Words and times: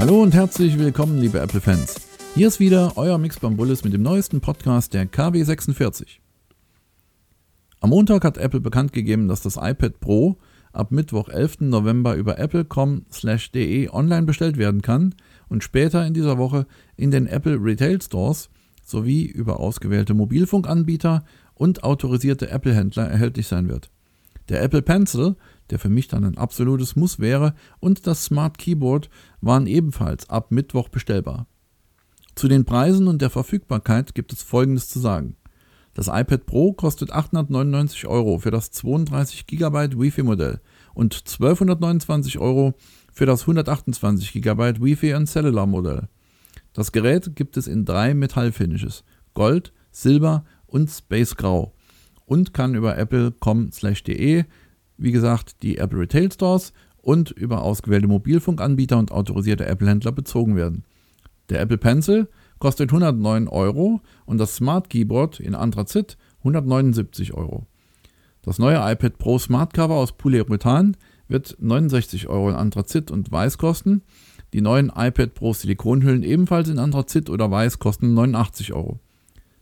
Hallo 0.00 0.22
und 0.22 0.32
herzlich 0.32 0.78
willkommen, 0.78 1.18
liebe 1.18 1.38
Apple-Fans. 1.40 1.96
Hier 2.34 2.48
ist 2.48 2.58
wieder 2.58 2.96
euer 2.96 3.18
Mix 3.18 3.38
Bambullis 3.38 3.84
mit 3.84 3.92
dem 3.92 4.00
neuesten 4.00 4.40
Podcast 4.40 4.94
der 4.94 5.04
KW46. 5.04 6.06
Am 7.80 7.90
Montag 7.90 8.24
hat 8.24 8.38
Apple 8.38 8.60
bekannt 8.60 8.94
gegeben, 8.94 9.28
dass 9.28 9.42
das 9.42 9.56
iPad 9.56 10.00
Pro 10.00 10.38
ab 10.72 10.90
Mittwoch, 10.90 11.28
11. 11.28 11.68
November 11.68 12.14
über 12.14 12.38
apple.com/de 12.38 13.90
online 13.90 14.24
bestellt 14.24 14.56
werden 14.56 14.80
kann 14.80 15.14
und 15.50 15.62
später 15.64 16.06
in 16.06 16.14
dieser 16.14 16.38
Woche 16.38 16.66
in 16.96 17.10
den 17.10 17.26
Apple 17.26 17.58
Retail 17.62 18.00
Stores 18.00 18.48
sowie 18.82 19.26
über 19.26 19.60
ausgewählte 19.60 20.14
Mobilfunkanbieter 20.14 21.26
und 21.52 21.84
autorisierte 21.84 22.48
Apple-Händler 22.48 23.06
erhältlich 23.06 23.48
sein 23.48 23.68
wird. 23.68 23.90
Der 24.50 24.62
Apple 24.62 24.82
Pencil, 24.82 25.36
der 25.70 25.78
für 25.78 25.88
mich 25.88 26.08
dann 26.08 26.24
ein 26.24 26.36
absolutes 26.36 26.96
Muss 26.96 27.20
wäre, 27.20 27.54
und 27.78 28.08
das 28.08 28.24
Smart 28.24 28.58
Keyboard 28.58 29.08
waren 29.40 29.68
ebenfalls 29.68 30.28
ab 30.28 30.50
Mittwoch 30.50 30.88
bestellbar. 30.88 31.46
Zu 32.34 32.48
den 32.48 32.64
Preisen 32.64 33.06
und 33.06 33.22
der 33.22 33.30
Verfügbarkeit 33.30 34.12
gibt 34.12 34.32
es 34.32 34.42
Folgendes 34.42 34.88
zu 34.88 34.98
sagen. 34.98 35.36
Das 35.94 36.08
iPad 36.08 36.46
Pro 36.46 36.72
kostet 36.72 37.12
899 37.12 38.06
Euro 38.06 38.38
für 38.38 38.50
das 38.50 38.72
32 38.72 39.46
GB 39.46 39.96
Wi-Fi 39.96 40.24
Modell 40.24 40.60
und 40.94 41.14
1229 41.14 42.38
Euro 42.38 42.74
für 43.12 43.26
das 43.26 43.42
128 43.42 44.32
GB 44.32 44.80
Wi-Fi 44.80 45.14
und 45.14 45.28
Cellular 45.28 45.66
Modell. 45.66 46.08
Das 46.72 46.90
Gerät 46.90 47.36
gibt 47.36 47.56
es 47.56 47.68
in 47.68 47.84
drei 47.84 48.14
Metallfinishes: 48.14 49.04
Gold, 49.34 49.72
Silber 49.92 50.44
und 50.66 50.90
Space 50.90 51.36
Grau 51.36 51.72
und 52.30 52.54
kann 52.54 52.76
über 52.76 52.96
apple.com/de, 52.96 54.44
wie 54.98 55.10
gesagt, 55.10 55.64
die 55.64 55.78
Apple 55.78 55.98
Retail 55.98 56.30
Stores 56.30 56.72
und 57.02 57.32
über 57.32 57.62
ausgewählte 57.62 58.06
Mobilfunkanbieter 58.06 58.98
und 58.98 59.10
autorisierte 59.10 59.66
Apple-Händler 59.66 60.12
bezogen 60.12 60.54
werden. 60.54 60.84
Der 61.48 61.60
Apple 61.60 61.78
Pencil 61.78 62.28
kostet 62.60 62.90
109 62.90 63.48
Euro 63.48 64.00
und 64.26 64.38
das 64.38 64.54
Smart 64.54 64.90
Keyboard 64.90 65.40
in 65.40 65.56
Anthrazit 65.56 66.18
179 66.38 67.34
Euro. 67.34 67.66
Das 68.42 68.60
neue 68.60 68.76
iPad 68.76 69.18
Pro 69.18 69.40
Smart 69.40 69.74
Cover 69.74 69.96
aus 69.96 70.12
Polyurethan 70.12 70.96
wird 71.26 71.56
69 71.58 72.28
Euro 72.28 72.50
in 72.50 72.54
Anthrazit 72.54 73.10
und 73.10 73.32
Weiß 73.32 73.58
kosten. 73.58 74.02
Die 74.52 74.60
neuen 74.60 74.92
iPad 74.94 75.34
Pro 75.34 75.52
Silikonhüllen 75.52 76.22
ebenfalls 76.22 76.68
in 76.68 76.78
Anthrazit 76.78 77.28
oder 77.28 77.50
Weiß 77.50 77.80
kosten 77.80 78.14
89 78.14 78.72
Euro. 78.72 79.00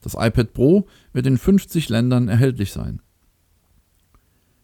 Das 0.00 0.14
iPad 0.14 0.52
Pro 0.52 0.86
wird 1.12 1.26
in 1.26 1.38
50 1.38 1.88
Ländern 1.88 2.28
erhältlich 2.28 2.72
sein. 2.72 3.00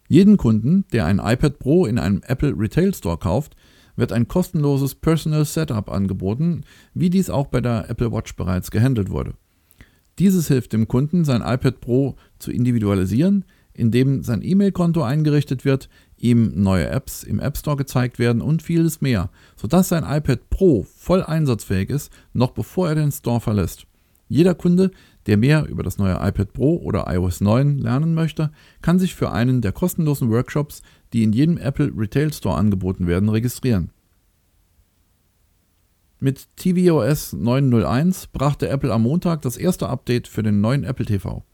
Jeden 0.09 0.37
Kunden, 0.37 0.85
der 0.93 1.07
ein 1.07 1.19
iPad 1.19 1.59
Pro 1.59 1.87
in 1.87 1.99
einem 1.99 2.23
Apple 2.27 2.55
Retail 2.57 2.95
Store 2.95 3.19
kauft, 3.19 3.57
wird 3.97 4.13
ein 4.13 4.29
kostenloses 4.29 4.95
Personal 4.95 5.45
Setup 5.45 5.91
angeboten, 5.91 6.63
wie 6.95 7.11
dies 7.11 7.31
auch 7.31 7.47
bei 7.47 7.61
der 7.61 7.91
Apple 7.91 8.13
Watch 8.13 8.37
bereits 8.37 8.71
gehandelt 8.71 9.11
wurde. 9.11 9.35
Dieses 10.19 10.49
hilft 10.49 10.73
dem 10.73 10.89
Kunden, 10.89 11.25
sein 11.25 11.43
iPad 11.43 11.81
Pro 11.81 12.17
zu 12.39 12.51
individualisieren, 12.51 13.45
indem 13.75 14.23
sein 14.23 14.43
E-Mail-Konto 14.43 15.03
eingerichtet 15.03 15.65
wird, 15.65 15.89
ihm 16.17 16.53
neue 16.55 16.89
Apps 16.89 17.23
im 17.23 17.41
App 17.41 17.59
Store 17.59 17.77
gezeigt 17.77 18.19
werden 18.19 18.41
und 18.41 18.63
vieles 18.63 19.03
mehr, 19.03 19.31
sodass 19.57 19.89
sein 19.89 20.05
iPad 20.05 20.49
Pro 20.49 20.87
voll 20.97 21.23
einsatzfähig 21.23 21.91
ist, 21.91 22.11
noch 22.33 22.53
bevor 22.53 22.89
er 22.89 22.95
den 22.95 23.13
Store 23.13 23.41
verlässt. 23.41 23.87
Jeder 24.29 24.55
Kunde, 24.55 24.91
der 25.27 25.37
mehr 25.37 25.67
über 25.67 25.83
das 25.83 25.99
neue 25.99 26.15
iPad 26.15 26.53
Pro 26.53 26.77
oder 26.77 27.07
iOS 27.09 27.41
9 27.41 27.79
lernen 27.79 28.15
möchte, 28.15 28.51
kann 28.83 28.99
sich 28.99 29.15
für 29.15 29.33
einen 29.33 29.61
der 29.61 29.73
kostenlosen 29.73 30.31
Workshops, 30.31 30.83
die 31.13 31.23
in 31.23 31.33
jedem 31.33 31.59
Apple 31.59 31.93
Retail 31.97 32.33
Store 32.33 32.57
angeboten 32.57 33.07
werden, 33.07 33.29
registrieren. 33.29 33.91
Mit 36.19 36.49
tvOS 36.57 37.35
9.01 37.35 38.29
brachte 38.33 38.69
Apple 38.69 38.93
am 38.93 39.03
Montag 39.03 39.43
das 39.43 39.57
erste 39.57 39.89
Update 39.89 40.29
für 40.29 40.43
den 40.43 40.61
neuen 40.61 40.85
Apple 40.85 41.05
TV. 41.05 41.45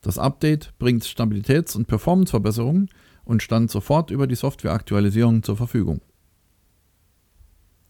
Das 0.00 0.18
Update 0.18 0.72
bringt 0.78 1.04
Stabilitäts- 1.04 1.76
und 1.76 1.86
Performanceverbesserungen 1.86 2.88
und 3.24 3.42
stand 3.42 3.70
sofort 3.70 4.10
über 4.10 4.26
die 4.26 4.34
Softwareaktualisierung 4.34 5.42
zur 5.42 5.56
Verfügung. 5.56 6.00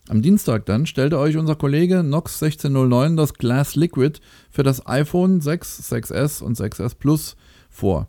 Am 0.08 0.20
Dienstag 0.20 0.66
dann 0.66 0.84
stellte 0.84 1.18
euch 1.18 1.38
unser 1.38 1.56
Kollege 1.56 2.02
Nox 2.02 2.42
1609 2.42 3.16
das 3.16 3.34
Glass 3.34 3.74
Liquid 3.74 4.20
für 4.50 4.62
das 4.62 4.86
iPhone 4.86 5.40
6, 5.40 5.92
6S 5.92 6.42
und 6.42 6.58
6S 6.58 6.96
Plus 6.96 7.36
vor. 7.70 8.08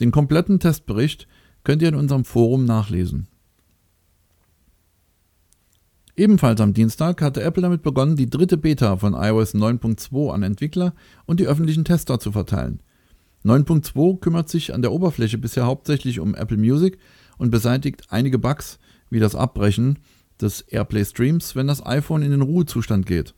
Den 0.00 0.10
kompletten 0.10 0.60
Testbericht 0.60 1.26
könnt 1.64 1.80
ihr 1.80 1.88
in 1.88 1.94
unserem 1.94 2.24
Forum 2.24 2.66
nachlesen. 2.66 3.26
Ebenfalls 6.14 6.60
am 6.60 6.74
Dienstag 6.74 7.22
hatte 7.22 7.42
Apple 7.42 7.62
damit 7.62 7.82
begonnen, 7.82 8.16
die 8.16 8.28
dritte 8.28 8.58
Beta 8.58 8.98
von 8.98 9.14
iOS 9.14 9.54
9.2 9.54 10.30
an 10.30 10.42
Entwickler 10.42 10.94
und 11.24 11.40
die 11.40 11.46
öffentlichen 11.46 11.86
Tester 11.86 12.20
zu 12.20 12.32
verteilen. 12.32 12.82
9.2 13.46 14.20
kümmert 14.20 14.50
sich 14.50 14.74
an 14.74 14.82
der 14.82 14.92
Oberfläche 14.92 15.38
bisher 15.38 15.64
hauptsächlich 15.64 16.20
um 16.20 16.34
Apple 16.34 16.58
Music 16.58 16.98
und 17.38 17.50
beseitigt 17.50 18.02
einige 18.10 18.38
Bugs 18.38 18.78
wie 19.08 19.20
das 19.20 19.34
Abbrechen 19.34 19.98
des 20.42 20.62
AirPlay 20.62 21.04
Streams, 21.04 21.54
wenn 21.56 21.66
das 21.66 21.84
iPhone 21.84 22.22
in 22.22 22.30
den 22.30 22.42
Ruhezustand 22.42 23.06
geht. 23.06 23.34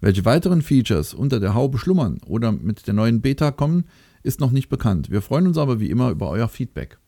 Welche 0.00 0.24
weiteren 0.24 0.62
Features 0.62 1.12
unter 1.14 1.40
der 1.40 1.54
Haube 1.54 1.78
schlummern 1.78 2.18
oder 2.26 2.52
mit 2.52 2.86
der 2.86 2.94
neuen 2.94 3.20
Beta 3.20 3.50
kommen, 3.50 3.84
ist 4.22 4.40
noch 4.40 4.50
nicht 4.50 4.68
bekannt. 4.68 5.10
Wir 5.10 5.22
freuen 5.22 5.46
uns 5.46 5.58
aber 5.58 5.80
wie 5.80 5.90
immer 5.90 6.10
über 6.10 6.28
euer 6.30 6.48
Feedback. 6.48 6.98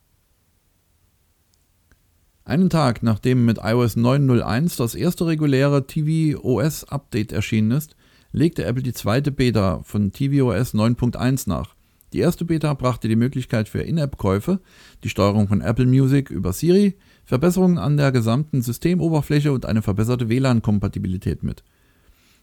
Einen 2.44 2.70
Tag 2.70 3.03
nachdem 3.03 3.44
mit 3.44 3.59
iOS 3.59 3.97
9.01 3.97 4.76
das 4.76 4.94
erste 4.94 5.26
reguläre 5.26 5.87
tvOS 5.87 6.84
Update 6.84 7.32
erschienen 7.32 7.70
ist, 7.70 7.94
legte 8.32 8.64
Apple 8.64 8.82
die 8.82 8.93
zweite 8.93 9.31
Beta 9.31 9.81
von 9.84 10.12
tvOS 10.12 10.75
9.1 10.75 11.49
nach. 11.49 11.75
Die 12.12 12.18
erste 12.18 12.44
Beta 12.44 12.74
brachte 12.74 13.08
die 13.08 13.16
Möglichkeit 13.16 13.68
für 13.68 13.80
In-App-Käufe, 13.80 14.60
die 15.02 15.08
Steuerung 15.08 15.48
von 15.48 15.62
Apple 15.62 15.86
Music 15.86 16.30
über 16.30 16.52
Siri, 16.52 16.94
Verbesserungen 17.24 17.78
an 17.78 17.96
der 17.96 18.12
gesamten 18.12 18.60
Systemoberfläche 18.60 19.52
und 19.52 19.64
eine 19.64 19.80
verbesserte 19.80 20.28
WLAN-Kompatibilität 20.28 21.42
mit. 21.42 21.62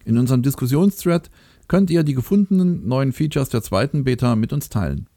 In 0.06 0.18
unserem 0.18 0.42
Diskussionsthread 0.42 1.30
könnt 1.68 1.92
ihr 1.92 2.04
die 2.04 2.16
gefundenen 2.16 2.88
neuen 2.88 3.14
Features 3.14 3.50
der 3.50 3.62
zweiten 3.62 4.04
Beta 4.04 4.36
mit 4.36 4.54
uns 4.54 4.70
teilen. 4.70 5.08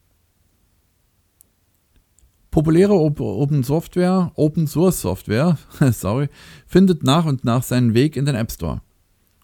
Populäre 2.50 2.92
Open 2.92 3.62
Software, 3.62 4.32
Open 4.34 4.66
Source 4.66 5.00
Software, 5.00 5.56
sorry, 5.92 6.28
findet 6.66 7.02
nach 7.02 7.24
und 7.24 7.44
nach 7.44 7.62
seinen 7.62 7.94
Weg 7.94 8.16
in 8.16 8.26
den 8.26 8.34
App 8.34 8.52
Store. 8.52 8.82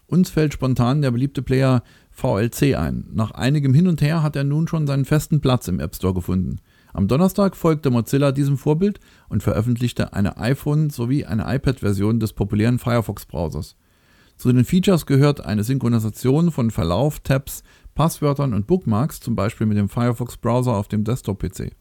Uns 0.05 0.29
fällt 0.29 0.53
spontan 0.53 1.01
der 1.01 1.09
beliebte 1.11 1.41
Player 1.41 1.83
VLC 2.19 2.75
ein. 2.75 3.05
Nach 3.13 3.31
einigem 3.31 3.73
Hin 3.73 3.87
und 3.87 4.01
Her 4.01 4.21
hat 4.21 4.35
er 4.35 4.43
nun 4.43 4.67
schon 4.67 4.85
seinen 4.85 5.05
festen 5.05 5.41
Platz 5.41 5.67
im 5.67 5.79
App 5.79 5.95
Store 5.95 6.13
gefunden. 6.13 6.59
Am 6.93 7.07
Donnerstag 7.07 7.55
folgte 7.55 7.89
Mozilla 7.89 8.31
diesem 8.31 8.57
Vorbild 8.57 8.99
und 9.29 9.41
veröffentlichte 9.41 10.13
eine 10.13 10.37
iPhone- 10.37 10.89
sowie 10.89 11.25
eine 11.25 11.43
iPad-Version 11.53 12.19
des 12.19 12.33
populären 12.33 12.79
Firefox-Browsers. 12.79 13.75
Zu 14.35 14.51
den 14.51 14.65
Features 14.65 15.05
gehört 15.05 15.45
eine 15.45 15.63
Synchronisation 15.63 16.51
von 16.51 16.71
Verlauf, 16.71 17.19
Tabs, 17.19 17.63
Passwörtern 17.95 18.53
und 18.53 18.67
Bookmarks, 18.67 19.19
zum 19.19 19.35
Beispiel 19.35 19.67
mit 19.67 19.77
dem 19.77 19.89
Firefox-Browser 19.89 20.75
auf 20.75 20.87
dem 20.87 21.03
Desktop-PC. 21.03 21.71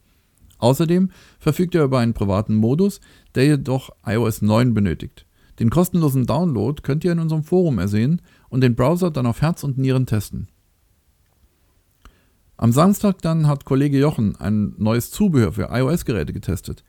Außerdem 0.59 1.10
verfügt 1.38 1.75
er 1.75 1.84
über 1.84 2.00
einen 2.00 2.15
privaten 2.15 2.55
Modus, 2.55 3.00
der 3.34 3.47
jedoch 3.47 3.91
iOS 4.05 4.43
9 4.43 4.75
benötigt. 4.75 5.28
Den 5.59 5.71
kostenlosen 5.71 6.27
Download 6.27 6.83
könnt 6.83 7.05
ihr 7.05 7.13
in 7.13 7.19
unserem 7.19 7.43
Forum 7.43 7.79
ersehen 7.79 8.23
und 8.49 8.61
den 8.61 8.77
Browser 8.77 9.11
dann 9.11 9.27
auf 9.27 9.43
Herz 9.43 9.65
und 9.65 9.79
Nieren 9.79 10.07
testen. 10.07 10.49
Am 12.57 12.73
Samstag 12.73 13.23
dann 13.23 13.47
hat 13.47 13.65
Kollege 13.65 13.99
Jochen 13.99 14.37
ein 14.37 14.75
neues 14.79 15.11
Zubehör 15.11 15.53
für 15.53 15.69
iOS-Geräte 15.71 16.32
getestet. 16.32 16.85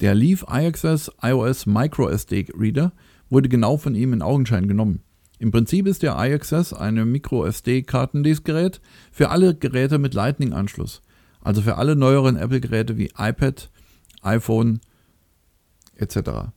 Der 0.00 0.14
Leaf 0.14 0.44
iAccess 0.50 1.12
iOS 1.22 1.66
Micro 1.66 2.08
SD 2.08 2.48
Reader 2.58 2.92
wurde 3.30 3.48
genau 3.48 3.76
von 3.76 3.94
ihm 3.94 4.12
in 4.12 4.22
Augenschein 4.22 4.66
genommen. 4.66 5.00
Im 5.38 5.50
Prinzip 5.50 5.86
ist 5.86 6.02
der 6.02 6.16
iAccess 6.16 6.72
ein 6.72 6.94
Micro 7.10 7.44
SD 7.44 7.82
Kartenlesgerät 7.82 8.80
für 9.10 9.30
alle 9.30 9.54
Geräte 9.54 9.98
mit 9.98 10.14
Lightning-Anschluss, 10.14 11.02
also 11.40 11.62
für 11.62 11.76
alle 11.76 11.96
neueren 11.96 12.36
Apple-Geräte 12.36 12.96
wie 12.96 13.10
iPad, 13.16 13.70
iPhone 14.22 14.80
etc. 15.96 16.52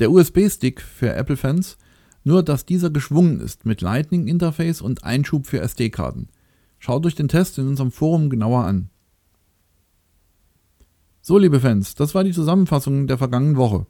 Der 0.00 0.10
USB-Stick 0.10 0.80
für 0.80 1.12
Apple-Fans, 1.12 1.76
nur 2.24 2.42
dass 2.42 2.64
dieser 2.64 2.90
geschwungen 2.90 3.40
ist 3.40 3.66
mit 3.66 3.82
Lightning-Interface 3.82 4.80
und 4.80 5.04
Einschub 5.04 5.46
für 5.46 5.60
SD-Karten. 5.60 6.28
Schaut 6.78 7.04
euch 7.04 7.14
den 7.14 7.28
Test 7.28 7.58
in 7.58 7.68
unserem 7.68 7.92
Forum 7.92 8.30
genauer 8.30 8.64
an. 8.64 8.88
So, 11.20 11.36
liebe 11.36 11.60
Fans, 11.60 11.94
das 11.94 12.14
war 12.14 12.24
die 12.24 12.32
Zusammenfassung 12.32 13.06
der 13.06 13.18
vergangenen 13.18 13.56
Woche. 13.56 13.86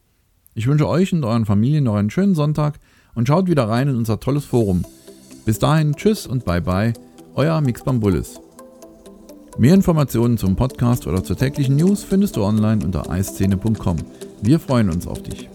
Ich 0.55 0.67
wünsche 0.67 0.89
euch 0.89 1.13
und 1.13 1.25
euren 1.25 1.47
Familien 1.47 1.85
noch 1.85 1.95
einen 1.95 2.11
schönen 2.11 2.35
Sonntag 2.35 2.81
und 3.15 3.29
schaut 3.29 3.49
wieder 3.49 3.69
rein 3.69 3.89
in 3.89 3.97
unser 3.97 4.19
tolles 4.19 4.45
Forum. 4.45 4.85
Bis 5.45 5.61
dahin, 5.61 5.95
tschüss 5.95 6.27
und 6.27 6.45
bye 6.45 6.61
bye, 6.61 6.93
euer 7.35 7.61
Mix 7.61 7.85
Bambulis. 7.85 8.41
Mehr 9.59 9.75
Informationen 9.75 10.39
zum 10.39 10.57
Podcast 10.57 11.07
oder 11.07 11.23
zur 11.23 11.37
täglichen 11.37 11.77
News 11.77 12.03
findest 12.03 12.37
du 12.37 12.43
online 12.43 12.85
unter 12.85 13.09
eiszene.com. 13.09 13.99
Wir 14.43 14.59
freuen 14.59 14.91
uns 14.91 15.07
auf 15.07 15.23
dich. 15.23 15.49